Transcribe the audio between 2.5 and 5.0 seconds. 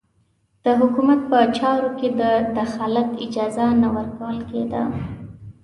دخالت اجازه نه ورکول کېده.